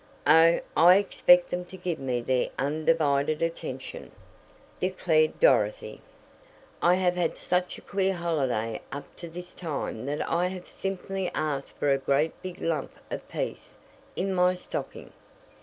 "Oh, 0.25 0.59
I 0.75 0.95
expect 0.95 1.51
them 1.51 1.63
to 1.65 1.77
give 1.77 1.99
me 1.99 2.21
their 2.21 2.49
undivided 2.57 3.43
attention," 3.43 4.11
declared 4.79 5.39
Dorothy. 5.39 6.01
"I 6.81 6.95
have 6.95 7.13
had 7.15 7.37
such 7.37 7.77
a 7.77 7.81
queer 7.81 8.15
holiday 8.15 8.81
up 8.91 9.15
to 9.17 9.27
this 9.29 9.53
time 9.53 10.07
that 10.07 10.27
I 10.27 10.47
have 10.47 10.67
simply 10.67 11.29
asked 11.35 11.77
for 11.77 11.91
a 11.91 11.99
great 11.99 12.33
big 12.41 12.59
lump 12.63 12.93
of 13.11 13.29
'peace' 13.29 13.77
in 14.15 14.33
my 14.33 14.55
stocking." 14.55 15.13